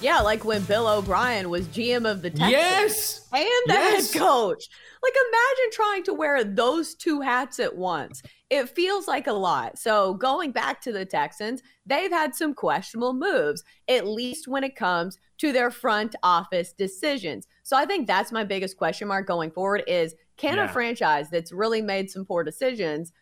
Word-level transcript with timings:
Yeah, 0.00 0.20
like 0.20 0.44
when 0.46 0.62
Bill 0.62 0.88
O'Brien 0.88 1.50
was 1.50 1.66
GM 1.68 2.10
of 2.10 2.22
the 2.22 2.30
Texans 2.30 2.50
Yes. 2.50 3.28
and 3.32 3.44
the 3.66 3.74
Yes. 3.74 4.12
head 4.12 4.18
coach. 4.20 4.64
Like 5.02 5.12
imagine 5.14 5.72
trying 5.72 6.02
to 6.04 6.14
wear 6.14 6.42
those 6.44 6.94
two 6.94 7.20
hats 7.20 7.58
at 7.60 7.76
once. 7.76 8.22
It 8.48 8.68
feels 8.70 9.06
like 9.06 9.26
a 9.26 9.32
lot. 9.32 9.78
So 9.78 10.14
going 10.14 10.52
back 10.52 10.80
to 10.82 10.92
the 10.92 11.04
Texans, 11.04 11.62
they've 11.84 12.10
had 12.10 12.34
some 12.34 12.54
questionable 12.54 13.12
moves, 13.12 13.62
at 13.88 14.06
least 14.06 14.48
when 14.48 14.64
it 14.64 14.74
comes 14.74 15.18
to 15.38 15.52
their 15.52 15.70
front 15.70 16.16
office 16.22 16.72
decisions. 16.72 17.46
So 17.62 17.76
I 17.76 17.84
think 17.84 18.06
that's 18.06 18.32
my 18.32 18.44
biggest 18.44 18.76
question 18.78 19.08
mark 19.08 19.26
going 19.26 19.50
forward 19.50 19.82
is 19.86 20.14
can 20.38 20.58
a 20.58 20.68
franchise 20.68 21.28
that's 21.30 21.52
really 21.52 21.82
made 21.82 22.10
some 22.10 22.24
poor 22.24 22.42
decisions 22.42 23.12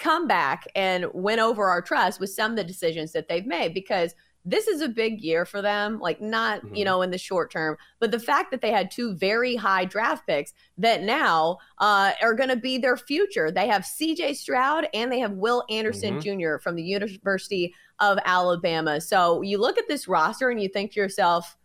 come 0.00 0.26
back 0.26 0.66
and 0.74 1.06
win 1.14 1.38
over 1.38 1.66
our 1.66 1.80
trust 1.80 2.18
with 2.18 2.30
some 2.30 2.50
of 2.52 2.56
the 2.56 2.64
decisions 2.64 3.12
that 3.12 3.28
they've 3.28 3.46
made 3.46 3.72
because 3.72 4.12
this 4.44 4.68
is 4.68 4.80
a 4.82 4.88
big 4.88 5.20
year 5.22 5.44
for 5.46 5.62
them 5.62 5.98
like 5.98 6.20
not 6.20 6.62
you 6.74 6.82
Mhm. 6.82 6.84
know 6.84 7.02
in 7.02 7.10
the 7.10 7.18
short 7.18 7.50
term 7.50 7.76
but 7.98 8.10
the 8.10 8.18
fact 8.20 8.50
that 8.50 8.60
they 8.60 8.70
had 8.70 8.90
two 8.90 9.14
very 9.16 9.56
high 9.56 9.84
draft 9.84 10.26
picks 10.26 10.52
that 10.76 11.02
now 11.02 11.58
uh, 11.78 12.12
are 12.22 12.34
going 12.34 12.50
to 12.50 12.56
be 12.56 12.76
their 12.78 12.96
future. 12.96 13.50
They 13.50 13.66
have 13.68 13.82
cj 13.82 14.34
stroud 14.36 14.88
and 14.92 15.10
they 15.10 15.18
have 15.20 15.32
will 15.32 15.64
anderson 15.70 16.20
jr 16.20 16.58
from 16.58 16.76
the 16.76 16.82
university 16.82 17.74
of 18.00 18.18
alabama. 18.24 19.00
So 19.00 19.40
you 19.42 19.58
look 19.58 19.78
at 19.78 19.88
this 19.88 20.06
roster 20.08 20.50
and 20.50 20.60
you 20.60 20.68
think 20.68 20.92
to 20.92 21.00
yourself 21.00 21.56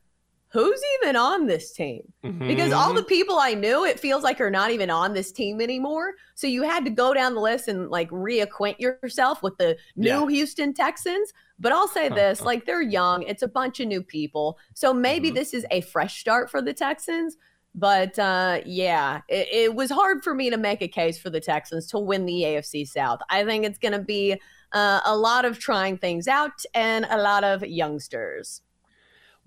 who's 0.51 0.81
even 1.01 1.15
on 1.15 1.45
this 1.45 1.71
team 1.73 2.01
because 2.47 2.71
all 2.73 2.93
the 2.93 3.03
people 3.03 3.37
I 3.37 3.53
knew, 3.53 3.85
it 3.85 3.99
feels 3.99 4.23
like 4.23 4.41
are 4.41 4.49
not 4.49 4.71
even 4.71 4.89
on 4.89 5.13
this 5.13 5.31
team 5.31 5.61
anymore. 5.61 6.13
So 6.35 6.47
you 6.47 6.63
had 6.63 6.83
to 6.85 6.89
go 6.91 7.13
down 7.13 7.35
the 7.35 7.41
list 7.41 7.67
and 7.67 7.89
like 7.89 8.09
reacquaint 8.09 8.79
yourself 8.79 9.43
with 9.43 9.57
the 9.57 9.77
new 9.95 10.25
Houston 10.27 10.73
Texans. 10.73 11.31
But 11.59 11.71
I'll 11.71 11.87
say 11.87 12.09
this 12.09 12.41
like 12.41 12.65
they're 12.65 12.81
young, 12.81 13.23
it's 13.23 13.43
a 13.43 13.47
bunch 13.47 13.79
of 13.79 13.87
new 13.87 14.01
people. 14.01 14.57
So 14.73 14.93
maybe 14.93 15.29
Mhm. 15.31 15.35
this 15.35 15.53
is 15.53 15.65
a 15.69 15.81
fresh 15.81 16.19
start 16.19 16.49
for 16.49 16.61
the 16.61 16.73
Texans. 16.73 17.37
But 17.75 18.17
uh, 18.17 18.61
yeah, 18.65 19.21
it, 19.29 19.47
it 19.51 19.75
was 19.75 19.91
hard 19.91 20.23
for 20.23 20.33
me 20.33 20.49
to 20.49 20.57
make 20.57 20.81
a 20.81 20.87
case 20.87 21.19
for 21.19 21.29
the 21.29 21.39
Texans 21.39 21.85
to 21.91 21.99
win 21.99 22.25
the 22.25 22.41
AFC 22.43 22.87
South. 22.87 23.19
I 23.29 23.45
think 23.45 23.65
it's 23.65 23.77
going 23.77 23.91
to 23.91 23.99
be 23.99 24.41
uh, 24.71 25.01
a 25.05 25.15
lot 25.15 25.45
of 25.45 25.59
trying 25.59 25.97
things 25.99 26.27
out 26.27 26.63
and 26.73 27.05
a 27.11 27.17
lot 27.21 27.43
of 27.43 27.63
youngsters. 27.63 28.61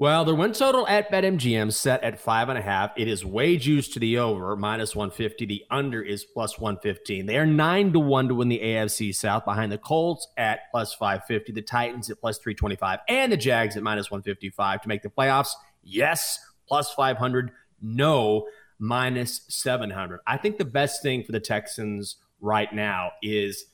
Well, 0.02 0.24
their 0.24 0.34
win 0.34 0.52
total 0.52 0.84
at 0.88 1.12
BetMGM 1.12 1.72
set 1.72 2.02
at 2.02 2.18
five 2.18 2.48
and 2.48 2.58
a 2.58 2.60
half. 2.60 2.90
It 2.96 3.06
is 3.06 3.24
way 3.24 3.56
juiced 3.56 3.92
to 3.92 4.00
the 4.00 4.18
over, 4.18 4.56
minus 4.56 4.96
150. 4.96 5.46
The 5.46 5.62
under 5.70 6.02
is 6.02 6.24
plus 6.24 6.58
115. 6.58 7.26
They 7.26 7.36
are 7.36 7.46
nine 7.46 7.92
to 7.92 8.00
one 8.00 8.26
to 8.26 8.34
win 8.34 8.48
the 8.48 8.58
AFC 8.58 9.14
South 9.14 9.44
behind 9.44 9.70
the 9.70 9.78
Colts 9.78 10.26
at 10.36 10.62
plus 10.72 10.92
550, 10.92 11.52
the 11.52 11.62
Titans 11.62 12.10
at 12.10 12.20
plus 12.20 12.38
325, 12.38 12.98
and 13.08 13.30
the 13.30 13.36
Jags 13.36 13.76
at 13.76 13.84
minus 13.84 14.10
155 14.10 14.82
to 14.82 14.88
make 14.88 15.02
the 15.02 15.08
playoffs. 15.08 15.50
Yes, 15.84 16.36
plus 16.66 16.92
500. 16.94 17.52
No, 17.80 18.48
minus 18.80 19.42
700. 19.50 20.18
I 20.26 20.36
think 20.36 20.58
the 20.58 20.64
best 20.64 21.00
thing 21.04 21.22
for 21.22 21.30
the 21.30 21.38
Texans 21.38 22.16
right 22.40 22.74
now 22.74 23.12
is 23.22 23.66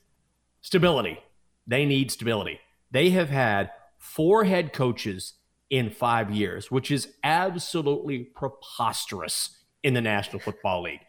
stability. 0.60 1.20
They 1.66 1.86
need 1.86 2.10
stability. 2.10 2.60
They 2.90 3.08
have 3.08 3.30
had 3.30 3.70
four 3.96 4.44
head 4.44 4.74
coaches 4.74 5.32
in 5.70 5.90
five 5.90 6.30
years, 6.30 6.70
which 6.70 6.90
is 6.90 7.08
absolutely 7.22 8.20
preposterous 8.20 9.58
in 9.82 9.94
the 9.94 10.00
National 10.00 10.40
Football 10.40 10.82
League. 10.82 11.00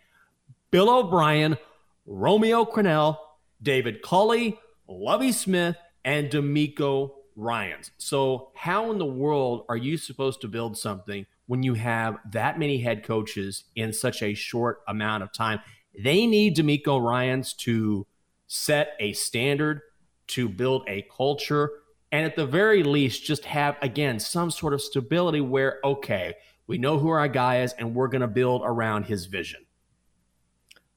Bill 0.71 0.89
O'Brien, 0.89 1.57
Romeo 2.05 2.65
Crennel, 2.65 3.17
David 3.61 4.01
Culley, 4.01 4.59
Lovie 4.87 5.31
Smith, 5.31 5.75
and 6.05 6.29
DeMeco 6.29 7.11
Ryans. 7.35 7.91
So, 7.97 8.51
how 8.55 8.91
in 8.91 8.97
the 8.97 9.05
world 9.05 9.65
are 9.69 9.77
you 9.77 9.97
supposed 9.97 10.41
to 10.41 10.47
build 10.47 10.77
something 10.77 11.25
when 11.47 11.63
you 11.63 11.73
have 11.73 12.17
that 12.31 12.59
many 12.59 12.79
head 12.79 13.03
coaches 13.03 13.63
in 13.75 13.93
such 13.93 14.21
a 14.21 14.33
short 14.33 14.81
amount 14.87 15.23
of 15.23 15.31
time? 15.31 15.59
They 15.97 16.27
need 16.27 16.55
DeMeco 16.55 17.01
Ryans 17.01 17.53
to 17.53 18.05
set 18.47 18.93
a 18.99 19.13
standard, 19.13 19.81
to 20.27 20.49
build 20.49 20.83
a 20.87 21.05
culture, 21.15 21.71
and 22.11 22.25
at 22.25 22.35
the 22.35 22.45
very 22.45 22.83
least, 22.83 23.23
just 23.23 23.45
have, 23.45 23.77
again, 23.81 24.19
some 24.19 24.49
sort 24.51 24.73
of 24.73 24.81
stability 24.81 25.41
where, 25.41 25.79
okay, 25.83 26.35
we 26.67 26.77
know 26.77 26.97
who 26.97 27.09
our 27.09 27.27
guy 27.27 27.61
is 27.61 27.73
and 27.73 27.93
we're 27.95 28.07
going 28.07 28.21
to 28.21 28.27
build 28.27 28.61
around 28.63 29.03
his 29.03 29.25
vision. 29.25 29.65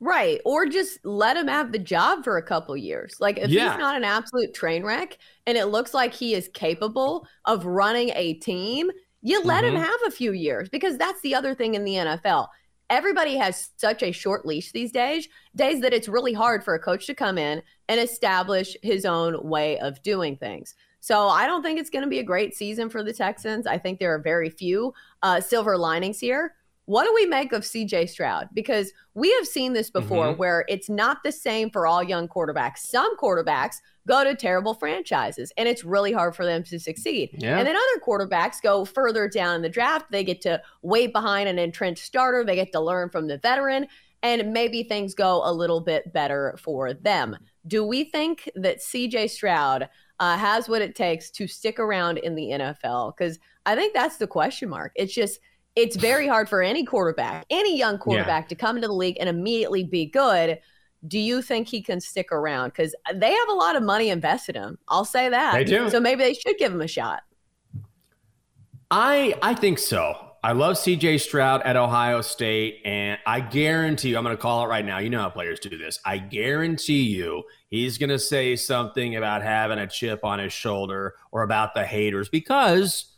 Right. 0.01 0.41
Or 0.45 0.67
just 0.67 0.99
let 1.05 1.37
him 1.37 1.47
have 1.47 1.71
the 1.71 1.79
job 1.79 2.25
for 2.25 2.37
a 2.37 2.43
couple 2.43 2.77
years. 2.77 3.15
Like 3.21 3.39
if 3.39 3.51
Yeah. 3.51 3.71
he's 3.71 3.79
not 3.79 3.97
an 3.97 4.03
absolute 4.05 4.53
train 4.53 4.83
wreck 4.83 5.17
and 5.47 5.57
it 5.57 5.67
looks 5.67 5.95
like 5.95 6.13
he 6.13 6.35
is 6.35 6.51
capable 6.55 7.27
of 7.45 7.65
running 7.65 8.11
a 8.17 8.35
team, 8.35 8.91
you 9.21 9.41
let 9.45 9.63
him 9.63 9.75
Mhm. 9.75 9.85
have 9.85 10.01
a 10.05 10.11
few 10.11 10.33
years 10.33 10.69
because 10.69 10.99
that's 10.99 11.21
the 11.21 11.37
other 11.37 11.55
thing 11.55 11.75
in 11.75 11.85
the 11.85 11.97
NFL. 11.99 12.49
Everybody 12.91 13.37
has 13.37 13.71
such 13.77 14.03
a 14.03 14.11
short 14.11 14.45
leash 14.45 14.73
these 14.73 14.91
days, 14.91 15.29
days 15.55 15.81
that 15.83 15.95
it's 15.95 16.09
really 16.09 16.33
hard 16.33 16.65
for 16.65 16.75
a 16.75 16.81
coach 16.81 17.07
to 17.07 17.15
come 17.15 17.39
in 17.39 17.63
and 17.89 18.01
establish 18.01 18.77
his 18.83 19.05
own 19.07 19.49
way 19.49 19.79
of 19.79 20.03
doing 20.03 20.37
things. 20.37 20.75
So 21.05 21.27
I 21.27 21.49
don't 21.49 21.65
think 21.65 21.81
it's 21.81 21.91
going 21.91 22.05
to 22.05 22.09
be 22.09 22.21
a 22.21 22.25
great 22.25 22.55
season 22.55 22.89
for 22.89 23.03
the 23.03 23.13
Texans. 23.13 23.67
I 23.67 23.77
think 23.77 23.99
there 23.99 24.15
are 24.15 24.21
very 24.21 24.49
few 24.49 24.95
uh, 25.23 25.41
silver 25.41 25.77
linings 25.77 26.21
here. 26.21 26.55
What 26.85 27.05
do 27.05 27.13
we 27.13 27.27
make 27.27 27.53
of 27.53 27.63
CJ 27.65 28.09
Stroud? 28.09 28.49
Because 28.55 28.93
we 29.15 29.33
have 29.35 29.47
seen 29.49 29.73
this 29.73 29.91
before 29.91 30.27
Mhm. 30.29 30.39
where 30.39 30.65
it's 30.69 30.89
not 30.89 31.25
the 31.25 31.33
same 31.33 31.71
for 31.71 31.89
all 31.89 32.05
young 32.05 32.29
quarterbacks. 32.29 32.79
Some 32.79 33.17
quarterbacks 33.17 33.77
go 34.07 34.23
to 34.23 34.37
terrible 34.37 34.75
franchises 34.75 35.53
and 35.57 35.69
it's 35.69 35.83
really 35.85 36.13
hard 36.13 36.37
for 36.37 36.45
them 36.45 36.63
to 36.65 36.79
succeed. 36.79 37.31
Yeah. 37.33 37.59
And 37.59 37.67
then 37.67 37.75
other 37.75 38.01
quarterbacks 38.07 38.63
go 38.63 38.85
further 38.85 39.29
down 39.29 39.57
in 39.57 39.63
the 39.63 39.69
draft. 39.69 40.07
They 40.13 40.23
get 40.23 40.41
to 40.43 40.63
wait 40.83 41.13
behind 41.13 41.49
an 41.49 41.59
entrenched 41.59 42.05
starter, 42.05 42.45
they 42.45 42.55
get 42.55 42.71
to 42.73 42.81
learn 42.81 43.11
from 43.11 43.27
the 43.27 43.39
veteran, 43.39 43.89
and 44.23 44.53
maybe 44.53 44.85
things 44.85 45.15
go 45.17 45.41
a 45.45 45.53
little 45.53 45.81
bit 45.81 46.13
better 46.13 46.57
for 46.63 46.93
them. 46.95 47.37
Do 47.67 47.85
we 47.85 48.05
think 48.05 48.49
that 48.55 48.79
CJ 48.81 49.29
Stroud 49.31 49.89
uh, 50.23 50.37
has 50.37 50.69
what 50.69 50.81
it 50.81 50.95
takes 50.95 51.31
to 51.33 51.49
stick 51.49 51.81
around 51.81 52.19
in 52.19 52.37
the 52.37 52.51
NFL? 52.51 53.17
Because 53.17 53.41
I 53.67 53.75
think 53.75 53.93
that's 53.93 54.19
the 54.19 54.29
question 54.29 54.69
mark. 54.69 54.93
It's 54.95 55.13
just, 55.13 55.41
it's 55.75 55.97
very 55.97 56.29
hard 56.29 56.49
for 56.49 56.63
any 56.63 56.85
quarterback, 56.85 57.45
any 57.51 57.77
young 57.77 57.99
quarterback 57.99 58.49
to 58.51 58.55
come 58.55 58.77
into 58.77 58.87
the 58.87 58.95
league 58.95 59.17
and 59.19 59.29
immediately 59.29 59.83
be 59.83 60.07
good. 60.07 60.61
Do 61.09 61.19
you 61.19 61.43
think 61.43 61.67
he 61.67 61.83
can 61.83 62.01
stick 62.01 62.31
around? 62.31 62.69
Because 62.69 62.95
they 63.13 63.33
have 63.33 63.49
a 63.49 63.53
lot 63.53 63.75
of 63.75 63.83
money 63.83 64.11
invested 64.11 64.55
in 64.55 64.63
him. 64.63 64.79
I'll 64.87 65.05
say 65.05 65.29
that. 65.29 65.55
They 65.55 65.65
do. 65.65 65.91
So 65.91 65.99
maybe 65.99 66.23
they 66.23 66.35
should 66.35 66.57
give 66.57 66.73
him 66.73 66.83
a 66.83 66.87
shot. 66.87 67.25
I 68.93 69.35
I 69.43 69.55
think 69.55 69.81
so. 69.81 70.32
I 70.45 70.53
love 70.53 70.75
CJ 70.75 71.21
Stroud 71.21 71.63
at 71.63 71.77
Ohio 71.77 72.21
State, 72.21 72.81
and 72.85 73.17
I 73.25 73.39
guarantee 73.39 74.09
you, 74.09 74.19
I'm 74.19 74.25
going 74.25 74.37
to 74.37 74.43
call 74.43 74.65
it 74.65 74.69
right 74.69 74.85
now. 74.85 74.99
You 74.99 75.09
know 75.09 75.21
how 75.21 75.31
players 75.31 75.61
do 75.61 75.79
this. 75.79 76.01
I 76.05 76.19
guarantee 76.19 77.05
you, 77.05 77.45
he's 77.69 77.97
going 77.97 78.11
to 78.11 78.19
say 78.19 78.57
something 78.57 79.15
about 79.15 79.43
having 79.43 79.79
a 79.79 79.87
chip 79.87 80.25
on 80.25 80.41
his 80.41 80.53
shoulder 80.53 81.15
or 81.31 81.45
about 81.45 81.75
the 81.75 81.85
haters 81.85 82.29
because 82.29 83.13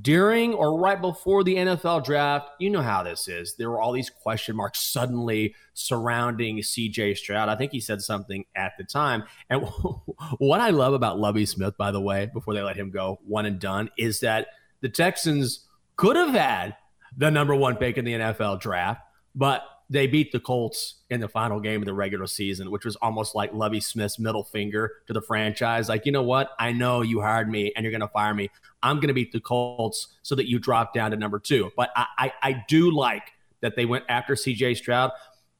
during 0.00 0.54
or 0.54 0.80
right 0.80 0.98
before 0.98 1.44
the 1.44 1.56
NFL 1.56 2.02
draft, 2.02 2.48
you 2.58 2.70
know 2.70 2.80
how 2.80 3.02
this 3.02 3.28
is. 3.28 3.56
There 3.56 3.68
were 3.68 3.78
all 3.78 3.92
these 3.92 4.08
question 4.08 4.56
marks 4.56 4.80
suddenly 4.80 5.54
surrounding 5.74 6.60
CJ 6.60 7.18
Stroud. 7.18 7.50
I 7.50 7.56
think 7.56 7.72
he 7.72 7.80
said 7.80 8.00
something 8.00 8.46
at 8.56 8.72
the 8.78 8.84
time. 8.84 9.24
And 9.50 9.66
what 10.38 10.62
I 10.62 10.70
love 10.70 10.94
about 10.94 11.18
Lovie 11.18 11.44
Smith, 11.44 11.76
by 11.76 11.90
the 11.90 12.00
way, 12.00 12.30
before 12.32 12.54
they 12.54 12.62
let 12.62 12.76
him 12.76 12.90
go 12.90 13.20
one 13.26 13.44
and 13.44 13.58
done, 13.58 13.90
is 13.98 14.20
that 14.20 14.46
the 14.80 14.88
Texans 14.88 15.68
could 15.96 16.16
have 16.16 16.30
had 16.30 16.76
the 17.16 17.30
number 17.30 17.54
one 17.54 17.76
pick 17.76 17.98
in 17.98 18.04
the 18.04 18.12
NFL 18.12 18.60
draft, 18.60 19.02
but 19.34 19.64
they 19.92 20.06
beat 20.06 20.32
the 20.32 20.40
Colts 20.40 21.02
in 21.10 21.20
the 21.20 21.28
final 21.28 21.60
game 21.60 21.82
of 21.82 21.86
the 21.86 21.92
regular 21.92 22.26
season, 22.26 22.70
which 22.70 22.84
was 22.84 22.96
almost 22.96 23.34
like 23.34 23.52
Lovie 23.52 23.80
Smith's 23.80 24.18
middle 24.18 24.42
finger 24.42 24.90
to 25.06 25.12
the 25.12 25.20
franchise. 25.20 25.88
Like, 25.90 26.06
you 26.06 26.12
know 26.12 26.22
what? 26.22 26.52
I 26.58 26.72
know 26.72 27.02
you 27.02 27.20
hired 27.20 27.50
me 27.50 27.72
and 27.76 27.84
you're 27.84 27.90
going 27.90 28.00
to 28.00 28.08
fire 28.08 28.32
me. 28.32 28.48
I'm 28.82 28.96
going 28.96 29.08
to 29.08 29.14
beat 29.14 29.32
the 29.32 29.40
Colts 29.40 30.08
so 30.22 30.34
that 30.34 30.48
you 30.48 30.58
drop 30.58 30.94
down 30.94 31.10
to 31.10 31.16
number 31.18 31.38
two. 31.38 31.70
But 31.76 31.90
I, 31.94 32.06
I, 32.18 32.32
I 32.42 32.64
do 32.68 32.90
like 32.90 33.32
that 33.60 33.76
they 33.76 33.84
went 33.84 34.04
after 34.08 34.34
CJ 34.34 34.78
Stroud. 34.78 35.10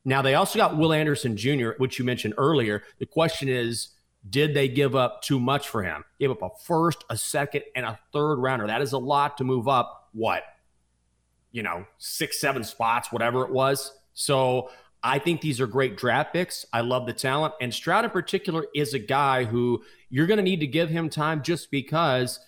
Now, 0.04 0.22
they 0.22 0.34
also 0.34 0.58
got 0.58 0.78
Will 0.78 0.94
Anderson 0.94 1.36
Jr., 1.36 1.70
which 1.76 1.98
you 1.98 2.04
mentioned 2.04 2.34
earlier. 2.38 2.82
The 2.98 3.06
question 3.06 3.48
is, 3.48 3.90
did 4.28 4.54
they 4.54 4.66
give 4.66 4.96
up 4.96 5.22
too 5.22 5.38
much 5.38 5.68
for 5.68 5.82
him? 5.82 6.04
Gave 6.18 6.30
up 6.30 6.42
a 6.42 6.48
first, 6.64 7.04
a 7.10 7.16
second, 7.16 7.62
and 7.76 7.84
a 7.84 7.98
third 8.12 8.36
rounder. 8.36 8.66
That 8.66 8.80
is 8.80 8.92
a 8.92 8.98
lot 8.98 9.36
to 9.38 9.44
move 9.44 9.68
up. 9.68 10.01
What? 10.12 10.42
You 11.50 11.62
know, 11.62 11.86
six, 11.98 12.40
seven 12.40 12.64
spots, 12.64 13.12
whatever 13.12 13.44
it 13.44 13.52
was. 13.52 13.92
So 14.14 14.70
I 15.02 15.18
think 15.18 15.40
these 15.40 15.60
are 15.60 15.66
great 15.66 15.96
draft 15.96 16.32
picks. 16.32 16.64
I 16.72 16.80
love 16.82 17.06
the 17.06 17.12
talent. 17.12 17.54
And 17.60 17.74
Stroud 17.74 18.04
in 18.04 18.10
particular 18.10 18.66
is 18.74 18.94
a 18.94 18.98
guy 18.98 19.44
who 19.44 19.82
you're 20.10 20.26
going 20.26 20.38
to 20.38 20.44
need 20.44 20.60
to 20.60 20.66
give 20.66 20.90
him 20.90 21.08
time 21.08 21.42
just 21.42 21.70
because 21.70 22.38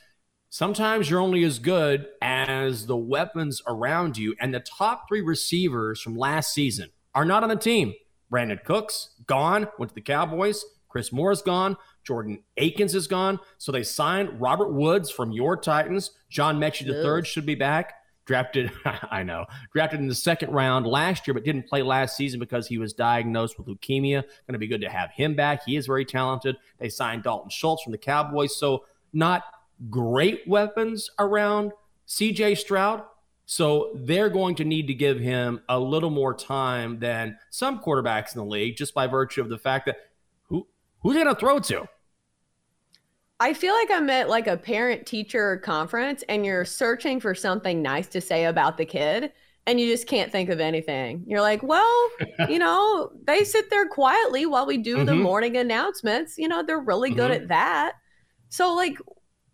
sometimes 0.51 1.11
you're 1.11 1.21
only 1.21 1.43
as 1.43 1.59
good 1.59 2.07
as 2.23 2.87
the 2.87 2.97
weapons 2.97 3.61
around 3.67 4.17
you. 4.17 4.37
And 4.41 4.55
the 4.55 4.61
top 4.61 5.09
three 5.09 5.21
receivers 5.21 6.01
from 6.01 6.17
last 6.17 6.55
season 6.55 6.91
are 7.15 7.25
not 7.25 7.43
on 7.43 7.49
the 7.49 7.57
team. 7.57 7.95
Brandin 8.33 8.63
Cooks, 8.65 9.11
gone, 9.27 9.69
went 9.79 9.91
to 9.91 9.95
the 9.95 10.01
Cowboys. 10.01 10.65
Chris 10.89 11.13
Moore's 11.13 11.43
gone. 11.43 11.77
Jordan 12.05 12.43
Akins 12.57 12.95
is 12.95 13.07
gone. 13.07 13.41
So 13.59 13.73
they 13.73 13.83
signed 13.83 14.41
Robert 14.41 14.73
Woods 14.73 15.11
from 15.11 15.33
your 15.33 15.57
Titans. 15.57 16.13
John 16.29 16.59
Metchie 16.59 16.87
III 16.87 17.25
should 17.25 17.47
be 17.47 17.55
back 17.55 17.95
drafted, 18.25 18.71
I 18.85 19.23
know, 19.23 19.47
drafted 19.73 20.01
in 20.01 20.09
the 20.09 20.15
second 20.15 20.51
round 20.51 20.87
last 20.87 21.27
year, 21.27 21.35
but 21.35 21.45
didn't 21.45 21.69
play 21.69 21.83
last 21.83 22.17
season 22.17 22.41
because 22.41 22.67
he 22.67 22.79
was 22.79 22.93
diagnosed 22.93 23.59
with 23.59 23.67
leukemia. 23.67 24.23
Going 24.23 24.53
to 24.53 24.59
be 24.59 24.67
good 24.67 24.81
to 24.81 24.89
have 24.89 25.11
him 25.11 25.35
back. 25.35 25.63
He 25.65 25.77
is 25.77 25.87
very 25.87 26.05
talented. 26.05 26.57
They 26.79 26.89
signed 26.89 27.23
Dalton 27.23 27.51
Schultz 27.51 27.83
from 27.83 27.93
the 27.93 27.99
Cowboys. 27.99 28.57
So, 28.57 28.85
not 29.13 29.45
great 29.91 30.43
weapons 30.47 31.11
around 31.19 31.73
CJ 32.09 32.59
Stroud. 32.59 33.03
So, 33.47 33.93
they're 33.95 34.31
going 34.31 34.55
to 34.57 34.65
need 34.65 34.87
to 34.89 34.95
give 34.95 35.21
him 35.21 35.61
a 35.69 35.79
little 35.79 36.11
more 36.11 36.35
time 36.35 36.99
than 36.99 37.39
some 37.51 37.81
quarterbacks 37.81 38.35
in 38.35 38.41
the 38.41 38.47
league 38.47 38.77
just 38.77 38.95
by 38.95 39.07
virtue 39.07 39.41
of 39.41 39.49
the 39.49 39.59
fact 39.59 39.87
that 39.87 39.97
who 40.45 40.67
who's 41.01 41.15
going 41.15 41.27
to 41.27 41.35
throw 41.35 41.59
to? 41.61 41.87
I 43.45 43.53
feel 43.53 43.75
like 43.75 43.91
I'm 43.91 44.09
at 44.09 44.31
like 44.31 44.47
a 44.47 44.57
parent 44.57 45.05
teacher 45.05 45.59
conference 45.59 46.25
and 46.31 46.47
you're 46.47 46.65
searching 46.65 47.21
for 47.21 47.35
something 47.35 47.83
nice 47.83 48.07
to 48.07 48.21
say 48.23 48.47
about 48.47 48.79
the 48.79 48.87
kid 48.87 49.33
and 49.67 49.79
you 49.79 49.87
just 49.87 50.07
can't 50.07 50.33
think 50.33 50.49
of 50.49 50.61
anything. 50.61 51.25
You're 51.27 51.43
like, 51.43 51.63
well, 51.63 52.09
you 52.49 52.59
know, 52.59 53.11
they 53.27 53.45
sit 53.45 53.69
there 53.69 53.87
quietly 53.87 54.47
while 54.47 54.65
we 54.65 54.79
do 54.79 54.97
mm-hmm. 54.97 55.05
the 55.05 55.15
morning 55.15 55.59
announcements. 55.59 56.39
You 56.39 56.49
know, 56.49 56.63
they're 56.63 56.81
really 56.81 57.11
good 57.11 57.33
mm-hmm. 57.33 57.43
at 57.43 57.49
that. 57.49 57.93
So, 58.49 58.75
like, 58.75 58.97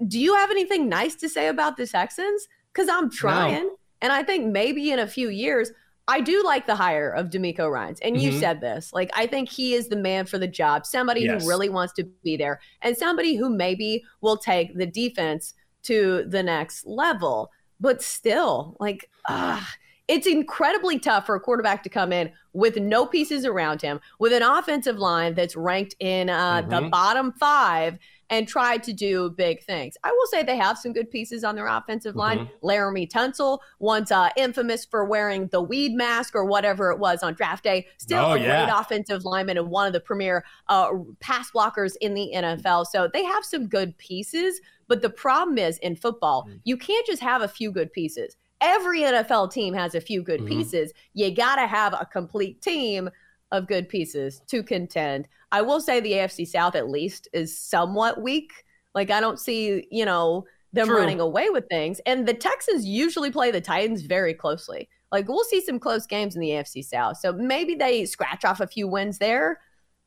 do 0.07 0.21
you 0.21 0.37
have 0.37 0.53
anything 0.53 0.89
nice 0.89 1.17
to 1.17 1.29
say 1.29 1.49
about 1.49 1.77
the 1.77 1.85
Texans? 1.85 2.47
Because 2.73 2.89
I'm 2.89 3.11
trying. 3.11 3.65
No. 3.65 3.77
And 4.03 4.13
I 4.13 4.23
think 4.23 4.47
maybe 4.47 4.93
in 4.93 5.01
a 5.01 5.07
few 5.09 5.31
years, 5.31 5.73
I 6.11 6.21
do 6.21 6.43
like 6.45 6.67
the 6.67 6.75
hire 6.75 7.09
of 7.09 7.31
DeMeco 7.31 7.71
Ryans. 7.71 8.01
And 8.01 8.21
you 8.21 8.31
mm-hmm. 8.31 8.41
said 8.41 8.61
this. 8.61 8.93
Like, 8.93 9.11
I 9.15 9.29
think 9.29 9.49
he 9.49 9.75
is 9.75 9.87
the 9.87 9.97
man 9.97 10.27
for 10.27 10.39
the 10.39 10.49
job, 10.49 10.85
somebody 10.85 11.21
yes. 11.21 11.43
who 11.43 11.49
really 11.49 11.69
wants 11.69 11.93
to 11.95 12.05
be 12.25 12.37
there, 12.37 12.61
and 12.83 12.97
somebody 12.97 13.37
who 13.37 13.49
maybe 13.49 14.03
will 14.21 14.37
take 14.37 14.77
the 14.77 14.87
defense 14.87 15.55
to 15.85 16.25
the 16.27 16.43
next 16.43 16.85
level. 16.85 17.53
But 17.79 18.03
still, 18.03 18.77
like, 18.81 19.09
uh, 19.29 19.63
it's 20.09 20.27
incredibly 20.27 20.99
tough 20.99 21.27
for 21.27 21.37
a 21.37 21.41
quarterback 21.41 21.85
to 21.85 21.89
come 21.89 22.13
in 22.13 22.33
with 22.53 22.77
no 22.77 23.07
pieces 23.07 23.45
around 23.45 23.81
him, 23.81 24.01
with 24.19 24.33
an 24.33 24.43
offensive 24.43 24.99
line 24.99 25.35
that's 25.35 25.55
ranked 25.55 25.95
in 26.01 26.29
uh, 26.29 26.63
mm-hmm. 26.63 26.71
the 26.71 26.89
bottom 26.91 27.33
five 27.35 27.97
and 28.31 28.47
tried 28.47 28.83
to 28.85 28.93
do 28.93 29.31
big 29.31 29.63
things. 29.65 29.97
I 30.05 30.13
will 30.13 30.27
say 30.27 30.43
they 30.45 30.57
have 30.57 30.79
some 30.79 30.93
good 30.93 31.11
pieces 31.11 31.43
on 31.43 31.57
their 31.57 31.67
offensive 31.67 32.15
line. 32.15 32.39
Mm-hmm. 32.39 32.67
Laremy 32.67 33.11
Tunsil, 33.11 33.59
once 33.81 34.13
uh, 34.13 34.31
infamous 34.37 34.85
for 34.85 35.05
wearing 35.05 35.49
the 35.49 35.61
weed 35.61 35.93
mask 35.93 36.37
or 36.37 36.45
whatever 36.45 36.93
it 36.93 36.99
was 37.01 37.25
on 37.25 37.35
draft 37.35 37.65
day, 37.65 37.89
still 37.99 38.25
oh, 38.25 38.33
a 38.35 38.39
yeah. 38.39 38.65
great 38.65 38.73
offensive 38.75 39.25
lineman 39.25 39.59
and 39.59 39.69
one 39.69 39.89
of 39.89 39.93
the 39.93 40.01
premier 40.01 40.45
uh, 40.69 40.91
pass 41.19 41.51
blockers 41.51 41.95
in 42.01 42.15
the 42.15 42.31
NFL. 42.35 42.87
So 42.87 43.11
they 43.13 43.25
have 43.25 43.45
some 43.45 43.67
good 43.67 43.99
pieces. 43.99 44.61
But 44.87 45.03
the 45.03 45.11
problem 45.11 45.59
is 45.59 45.79
in 45.79 45.97
football, 45.97 46.45
mm-hmm. 46.45 46.59
you 46.65 46.77
can't 46.77 47.07
just 47.07 47.23
have 47.23 47.43
a 47.43 47.49
few 47.49 47.73
good 47.73 47.93
pieces. 47.93 48.37
Every 48.61 49.01
NFL 49.01 49.53
team 49.53 49.75
has 49.75 49.95
a 49.95 50.01
few 50.01 50.23
good 50.23 50.41
mm-hmm. 50.41 50.59
pieces. 50.59 50.93
You 51.15 51.35
got 51.35 51.57
to 51.57 51.67
have 51.67 51.95
a 51.95 52.07
complete 52.07 52.61
team 52.61 53.11
of 53.53 53.67
good 53.67 53.89
pieces 53.89 54.43
to 54.49 54.63
contend. 54.63 55.29
I 55.53 55.63
will 55.63 55.81
say 55.81 56.01
the 56.01 56.13
AFC 56.13 56.47
South 56.47 56.75
at 56.75 56.89
least 56.89 57.29
is 57.33 57.59
somewhat 57.59 58.23
weak. 58.23 58.53
Like 58.95 59.11
I 59.11 59.21
don't 59.21 59.39
see, 59.39 59.87
you 59.91 60.05
know, 60.05 60.45
them 60.73 60.87
True. 60.87 60.99
running 60.99 61.21
away 61.21 61.51
with 61.51 61.67
things. 61.69 62.01
And 62.07 62.27
the 62.27 62.35
Texans 62.35 62.85
usually 62.85 63.31
play 63.31 63.51
the 63.51 63.61
Titans 63.61 64.03
very 64.03 64.35
closely. 64.35 64.89
Like 65.11 65.29
we'll 65.29 65.45
see 65.45 65.61
some 65.61 65.81
close 65.81 66.07
games 66.07 66.37
in 66.37 66.41
the 66.41 66.51
AFC 66.51 66.85
South. 66.85 67.17
So 67.19 67.33
maybe 67.33 67.75
they 67.75 68.05
scratch 68.05 68.45
off 68.45 68.61
a 68.61 68.67
few 68.67 68.87
wins 68.87 69.19
there. 69.19 69.61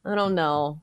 I 0.06 0.16
don't 0.16 0.36
know. 0.36 0.80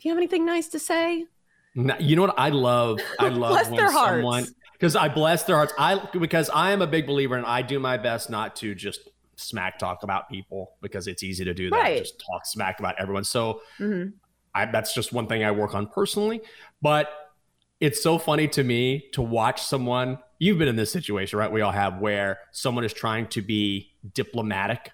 Do 0.00 0.08
you 0.08 0.10
have 0.12 0.18
anything 0.18 0.46
nice 0.46 0.68
to 0.68 0.78
say? 0.78 1.26
You 1.74 2.16
know 2.16 2.22
what 2.22 2.34
I 2.38 2.50
love? 2.50 3.00
I 3.18 3.28
love 3.28 3.70
when 3.70 3.90
someone 3.90 4.46
because 4.72 4.96
I 4.96 5.08
bless 5.08 5.44
their 5.44 5.56
hearts. 5.56 5.72
I 5.78 6.08
because 6.18 6.48
I 6.50 6.72
am 6.72 6.82
a 6.82 6.86
big 6.86 7.06
believer 7.06 7.36
and 7.36 7.46
I 7.46 7.62
do 7.62 7.78
my 7.78 7.96
best 7.96 8.30
not 8.30 8.56
to 8.56 8.74
just 8.74 9.08
smack 9.36 9.78
talk 9.78 10.02
about 10.02 10.28
people 10.28 10.72
because 10.80 11.06
it's 11.06 11.22
easy 11.22 11.44
to 11.44 11.54
do 11.54 11.70
that. 11.70 11.76
Right. 11.76 11.98
Just 11.98 12.20
talk 12.20 12.46
smack 12.46 12.78
about 12.78 12.94
everyone. 12.98 13.24
So 13.24 13.60
mm-hmm. 13.78 14.10
I, 14.54 14.66
that's 14.66 14.94
just 14.94 15.12
one 15.12 15.26
thing 15.26 15.44
I 15.44 15.50
work 15.50 15.74
on 15.74 15.86
personally. 15.86 16.40
But 16.80 17.10
it's 17.80 18.02
so 18.02 18.18
funny 18.18 18.48
to 18.48 18.64
me 18.64 19.08
to 19.12 19.22
watch 19.22 19.62
someone. 19.62 20.18
You've 20.38 20.58
been 20.58 20.68
in 20.68 20.76
this 20.76 20.92
situation, 20.92 21.38
right? 21.38 21.50
We 21.50 21.60
all 21.60 21.72
have 21.72 21.98
where 21.98 22.38
someone 22.52 22.84
is 22.84 22.92
trying 22.92 23.28
to 23.28 23.42
be 23.42 23.92
diplomatic 24.14 24.90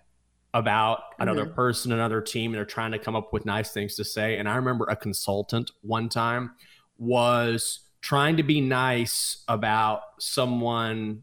about 0.53 1.01
another 1.19 1.45
mm-hmm. 1.45 1.55
person, 1.55 1.93
another 1.93 2.21
team, 2.21 2.51
and 2.51 2.57
they're 2.57 2.65
trying 2.65 2.93
to 2.93 2.99
come 2.99 3.15
up 3.15 3.33
with 3.33 3.45
nice 3.45 3.71
things 3.71 3.95
to 3.97 4.05
say. 4.05 4.37
And 4.37 4.49
I 4.49 4.57
remember 4.57 4.87
a 4.89 4.97
consultant 4.97 5.71
one 5.83 6.09
time 6.09 6.53
was 6.99 7.81
trying 8.01 8.37
to 8.39 8.43
be 8.43 8.61
nice 8.61 9.45
about 9.47 10.03
someone 10.19 11.23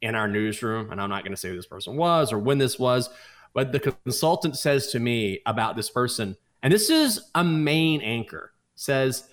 in 0.00 0.14
our 0.14 0.28
newsroom, 0.28 0.90
and 0.90 1.00
I'm 1.00 1.10
not 1.10 1.24
going 1.24 1.32
to 1.32 1.36
say 1.36 1.48
who 1.48 1.56
this 1.56 1.66
person 1.66 1.96
was 1.96 2.32
or 2.32 2.38
when 2.38 2.58
this 2.58 2.78
was, 2.78 3.10
but 3.54 3.72
the 3.72 3.80
consultant 3.80 4.56
says 4.56 4.88
to 4.88 5.00
me 5.00 5.40
about 5.46 5.76
this 5.76 5.90
person, 5.90 6.36
and 6.62 6.72
this 6.72 6.90
is 6.90 7.20
a 7.34 7.44
main 7.44 8.00
anchor, 8.00 8.52
says, 8.74 9.28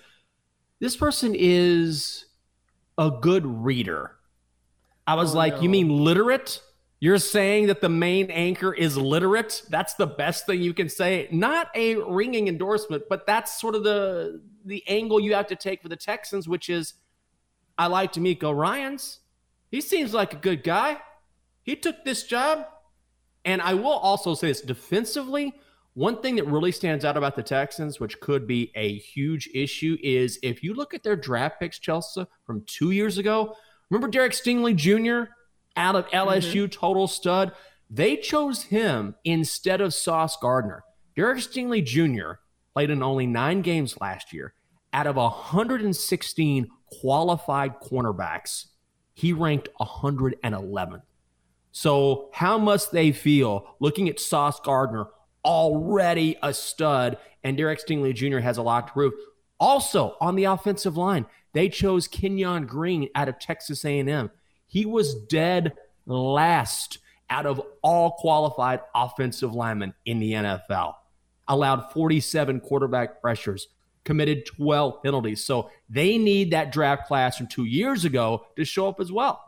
This 0.80 0.96
person 0.96 1.34
is 1.36 2.26
a 2.98 3.12
good 3.12 3.46
reader. 3.46 4.12
I 5.08 5.16
was 5.16 5.36
oh, 5.36 5.38
like, 5.38 5.56
no. 5.56 5.62
You 5.62 5.70
mean 5.70 5.90
literate? 5.90 6.62
You're 7.00 7.20
saying 7.20 7.68
that 7.68 7.82
the 7.82 7.90
main 7.90 8.32
anchor 8.32 8.74
is 8.74 8.98
literate? 8.98 9.64
That's 9.70 9.94
the 9.96 10.08
best 10.08 10.46
thing 10.46 10.62
you 10.62 10.74
can 10.74 10.90
say. 10.90 11.28
Not 11.30 11.68
a 11.76 11.96
ringing 11.96 12.48
endorsement, 12.48 13.04
but 13.10 13.28
that's 13.28 13.60
sort 13.60 13.76
of 13.76 13.84
the 13.84 14.42
the 14.66 14.84
angle 14.88 15.20
you 15.20 15.36
have 15.36 15.46
to 15.48 15.56
take 15.56 15.84
for 15.84 15.90
the 15.90 15.96
Texans, 15.96 16.48
which 16.48 16.70
is 16.70 16.96
I 17.78 17.88
like 17.88 18.14
DeMeco 18.14 18.56
Ryans. 18.56 19.20
He 19.76 19.82
seems 19.82 20.14
like 20.14 20.32
a 20.32 20.38
good 20.38 20.64
guy. 20.64 21.00
He 21.62 21.76
took 21.76 22.06
this 22.06 22.24
job. 22.24 22.66
And 23.44 23.62
I 23.62 23.74
will 23.74 23.90
also 23.90 24.34
say 24.34 24.48
this 24.48 24.62
defensively, 24.62 25.54
one 25.96 26.22
thing 26.22 26.38
that 26.38 26.48
really 26.48 26.72
stands 26.72 27.04
out 27.04 27.18
about 27.18 27.36
the 27.36 27.44
Texans, 27.44 28.00
which 28.00 28.22
could 28.22 28.48
be 28.48 28.72
a 28.76 28.98
huge 28.98 29.50
issue, 29.54 29.98
is 30.02 30.40
if 30.42 30.64
you 30.64 30.74
look 30.76 30.94
at 30.94 31.04
their 31.04 31.18
draft 31.18 31.60
picks, 31.60 31.78
Chelsea, 31.78 32.26
from 32.46 32.64
two 32.66 32.92
years 32.92 33.18
ago, 33.18 33.58
remember 33.90 34.08
Derek 34.08 34.32
Stingley 34.32 34.74
Jr. 34.74 35.34
out 35.76 35.98
of 35.98 36.08
LSU, 36.08 36.54
mm-hmm. 36.54 36.66
total 36.68 37.10
stud? 37.10 37.52
They 37.90 38.16
chose 38.16 38.64
him 38.64 39.16
instead 39.26 39.82
of 39.82 39.94
Sauce 39.94 40.38
Gardner. 40.38 40.86
Derek 41.18 41.40
Stingley 41.40 41.84
Jr. 41.84 42.40
played 42.72 42.92
in 42.92 43.04
only 43.04 43.28
nine 43.28 43.62
games 43.62 43.98
last 44.00 44.32
year. 44.32 44.54
Out 44.94 45.06
of 45.06 45.18
116 45.18 46.68
qualified 47.02 47.82
cornerbacks, 47.82 48.68
he 49.16 49.34
ranked 49.34 49.70
111th. 49.80 51.02
So, 51.72 52.30
how 52.34 52.58
must 52.58 52.92
they 52.92 53.12
feel 53.12 53.76
looking 53.80 54.08
at 54.08 54.20
Sauce 54.20 54.60
Gardner, 54.60 55.08
already 55.44 56.38
a 56.44 56.54
stud, 56.54 57.18
and 57.44 57.58
Derek 57.58 57.80
Stingley 57.80 58.14
Jr. 58.14 58.40
has 58.40 58.58
a 58.58 58.62
lot 58.62 58.88
to 58.88 58.94
prove? 58.94 59.14
Also, 59.60 60.16
on 60.22 60.36
the 60.36 60.44
offensive 60.44 60.98
line, 60.98 61.26
they 61.54 61.70
chose 61.70 62.08
Kenyon 62.08 62.66
Green 62.66 63.10
out 63.16 63.30
of 63.30 63.40
Texas 63.40 63.84
A&M. 63.84 64.30
He 64.68 64.86
was 64.86 65.16
dead 65.16 65.74
last 66.06 67.00
out 67.30 67.46
of 67.46 67.62
all 67.82 68.12
qualified 68.12 68.82
offensive 68.94 69.54
linemen 69.54 69.94
in 70.06 70.20
the 70.20 70.34
NFL. 70.34 70.96
Allowed 71.48 71.92
47 71.92 72.60
quarterback 72.60 73.22
pressures, 73.22 73.68
committed 74.06 74.46
12 74.46 75.04
penalties. 75.04 75.44
So 75.44 75.70
they 75.90 76.18
need 76.18 76.52
that 76.52 76.72
draft 76.72 77.08
class 77.08 77.38
from 77.38 77.48
two 77.48 77.66
years 77.66 78.06
ago 78.06 78.46
to 78.56 78.64
show 78.64 78.88
up 78.88 79.02
as 79.02 79.12
well. 79.12 79.42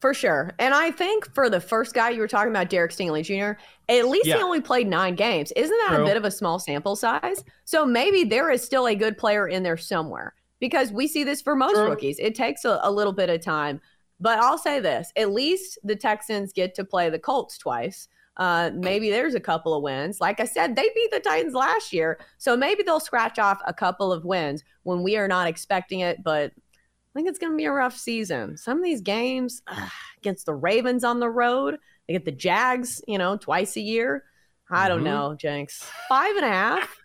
For 0.00 0.14
sure. 0.14 0.54
And 0.58 0.74
I 0.74 0.92
think 0.92 1.32
for 1.34 1.50
the 1.50 1.60
first 1.60 1.92
guy 1.92 2.10
you 2.10 2.20
were 2.20 2.28
talking 2.28 2.50
about, 2.50 2.70
Derek 2.70 2.92
Stingley 2.92 3.24
Jr., 3.24 3.60
at 3.88 4.06
least 4.08 4.26
yeah. 4.26 4.36
he 4.36 4.42
only 4.42 4.60
played 4.60 4.86
nine 4.86 5.16
games. 5.16 5.52
Isn't 5.56 5.76
that 5.86 5.96
True. 5.96 6.04
a 6.04 6.06
bit 6.06 6.16
of 6.16 6.24
a 6.24 6.30
small 6.30 6.58
sample 6.60 6.94
size? 6.94 7.42
So 7.64 7.84
maybe 7.84 8.22
there 8.22 8.50
is 8.50 8.62
still 8.62 8.86
a 8.86 8.94
good 8.94 9.18
player 9.18 9.48
in 9.48 9.64
there 9.64 9.76
somewhere 9.76 10.34
because 10.60 10.92
we 10.92 11.08
see 11.08 11.24
this 11.24 11.42
for 11.42 11.56
most 11.56 11.74
True. 11.74 11.88
rookies. 11.88 12.18
It 12.20 12.36
takes 12.36 12.64
a, 12.64 12.78
a 12.82 12.92
little 12.92 13.12
bit 13.12 13.28
of 13.28 13.40
time. 13.40 13.80
But 14.20 14.38
I'll 14.38 14.58
say 14.58 14.80
this 14.80 15.12
at 15.16 15.32
least 15.32 15.78
the 15.84 15.96
Texans 15.96 16.52
get 16.52 16.74
to 16.76 16.84
play 16.84 17.10
the 17.10 17.18
Colts 17.18 17.58
twice. 17.58 18.08
Uh, 18.38 18.70
maybe 18.74 19.10
there's 19.10 19.34
a 19.34 19.40
couple 19.40 19.74
of 19.74 19.82
wins. 19.82 20.20
Like 20.20 20.38
I 20.38 20.44
said, 20.44 20.76
they 20.76 20.88
beat 20.94 21.10
the 21.10 21.20
Titans 21.20 21.54
last 21.54 21.92
year. 21.92 22.20
So 22.38 22.56
maybe 22.56 22.82
they'll 22.82 23.00
scratch 23.00 23.38
off 23.38 23.60
a 23.66 23.74
couple 23.74 24.12
of 24.12 24.24
wins 24.24 24.62
when 24.84 25.02
we 25.02 25.16
are 25.16 25.28
not 25.28 25.48
expecting 25.48 26.00
it. 26.00 26.22
But 26.22 26.52
I 26.52 27.10
think 27.14 27.28
it's 27.28 27.38
going 27.38 27.52
to 27.52 27.56
be 27.56 27.64
a 27.64 27.72
rough 27.72 27.96
season. 27.96 28.56
Some 28.56 28.78
of 28.78 28.84
these 28.84 29.00
games 29.00 29.62
ugh, 29.66 29.90
against 30.18 30.46
the 30.46 30.54
Ravens 30.54 31.02
on 31.02 31.18
the 31.18 31.28
road, 31.28 31.78
they 32.06 32.14
get 32.14 32.24
the 32.24 32.32
Jags, 32.32 33.02
you 33.08 33.18
know, 33.18 33.36
twice 33.36 33.76
a 33.76 33.80
year. 33.80 34.24
I 34.70 34.88
don't 34.88 34.98
mm-hmm. 34.98 35.06
know, 35.06 35.34
Jenks. 35.34 35.90
Five 36.08 36.36
and 36.36 36.44
a 36.44 36.48
half, 36.48 36.96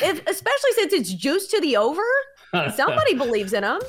if, 0.00 0.26
especially 0.26 0.72
since 0.72 0.92
it's 0.92 1.12
juiced 1.12 1.50
to 1.50 1.60
the 1.60 1.76
over. 1.76 2.02
Somebody 2.74 3.14
believes 3.18 3.52
in 3.52 3.62
them. 3.62 3.80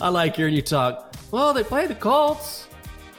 I 0.00 0.08
like 0.08 0.36
hearing 0.36 0.54
you 0.54 0.62
talk. 0.62 1.14
Well, 1.30 1.52
they 1.52 1.64
play 1.64 1.86
the 1.86 1.94
Colts. 1.94 2.68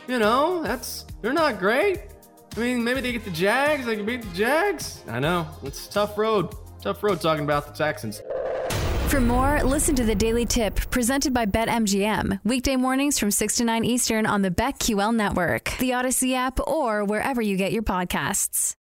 You 0.08 0.20
know, 0.20 0.64
that's 0.64 1.06
they're 1.22 1.34
not 1.34 1.60
great. 1.60 2.13
I 2.56 2.60
mean, 2.60 2.84
maybe 2.84 3.02
they 3.02 3.12
get 3.12 3.26
the 3.26 3.32
Jags. 3.32 3.86
They 3.86 3.96
can 3.96 4.06
beat 4.06 4.22
the 4.22 4.36
Jags. 4.36 5.02
I 5.08 5.20
know 5.20 5.48
it's 5.64 5.88
tough 5.88 6.18
road. 6.18 6.54
Tough 6.82 7.02
road 7.02 7.20
talking 7.20 7.44
about 7.44 7.66
the 7.66 7.74
Texans. 7.74 8.22
For 9.08 9.22
more, 9.22 9.62
listen 9.64 9.96
to 9.96 10.04
the 10.04 10.16
Daily 10.16 10.46
Tip 10.46 10.90
presented 10.90 11.34
by 11.34 11.46
BetMGM. 11.46 12.40
Weekday 12.44 12.76
mornings 12.76 13.20
from 13.20 13.32
6 13.32 13.56
to 13.58 13.64
9 13.64 13.86
Eastern 13.86 14.26
on 14.26 14.42
the 14.42 14.52
BetQL 14.52 15.16
network, 15.16 15.76
the 15.80 15.92
Audacy 15.92 16.34
app, 16.34 16.60
or 16.68 17.06
wherever 17.06 17.42
you 17.42 17.56
get 17.56 17.72
your 17.72 17.84
podcasts. 17.84 18.76